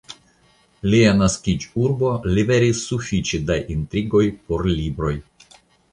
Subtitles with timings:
[0.93, 5.17] Lia naskiĝurbo liveris sufiĉe da intrigoj por libroj!